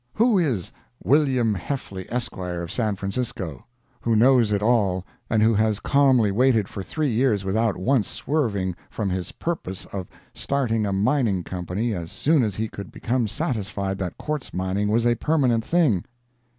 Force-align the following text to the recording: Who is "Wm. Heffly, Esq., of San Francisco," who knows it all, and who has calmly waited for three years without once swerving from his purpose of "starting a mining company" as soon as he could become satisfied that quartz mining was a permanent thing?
Who 0.15 0.39
is 0.39 0.71
"Wm. 1.03 1.53
Heffly, 1.53 2.07
Esq., 2.09 2.35
of 2.35 2.71
San 2.71 2.95
Francisco," 2.95 3.67
who 4.01 4.15
knows 4.15 4.51
it 4.51 4.63
all, 4.63 5.05
and 5.29 5.43
who 5.43 5.53
has 5.53 5.79
calmly 5.79 6.31
waited 6.31 6.67
for 6.67 6.81
three 6.81 7.11
years 7.11 7.45
without 7.45 7.77
once 7.77 8.07
swerving 8.07 8.75
from 8.89 9.11
his 9.11 9.33
purpose 9.33 9.85
of 9.93 10.07
"starting 10.33 10.87
a 10.87 10.91
mining 10.91 11.43
company" 11.43 11.93
as 11.93 12.11
soon 12.11 12.41
as 12.41 12.55
he 12.55 12.67
could 12.67 12.91
become 12.91 13.27
satisfied 13.27 13.99
that 13.99 14.17
quartz 14.17 14.55
mining 14.55 14.87
was 14.87 15.05
a 15.05 15.13
permanent 15.13 15.63
thing? 15.63 16.03